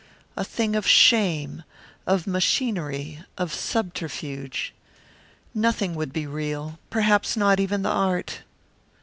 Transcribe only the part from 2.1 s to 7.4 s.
machinery, of subterfuge. Nothing would be real, perhaps